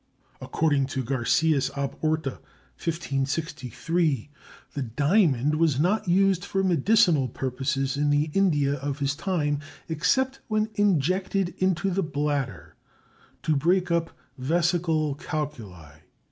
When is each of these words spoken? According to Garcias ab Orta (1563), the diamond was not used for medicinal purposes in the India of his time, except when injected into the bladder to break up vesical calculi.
According 0.41 0.87
to 0.97 1.03
Garcias 1.03 1.69
ab 1.77 1.95
Orta 2.01 2.39
(1563), 2.83 4.31
the 4.73 4.81
diamond 4.81 5.53
was 5.59 5.79
not 5.79 6.07
used 6.07 6.43
for 6.43 6.63
medicinal 6.63 7.27
purposes 7.27 7.97
in 7.97 8.09
the 8.09 8.31
India 8.33 8.77
of 8.79 8.97
his 8.97 9.13
time, 9.13 9.59
except 9.87 10.39
when 10.47 10.71
injected 10.73 11.53
into 11.59 11.91
the 11.91 12.01
bladder 12.01 12.75
to 13.43 13.55
break 13.55 13.91
up 13.91 14.17
vesical 14.39 15.19
calculi. 15.19 15.99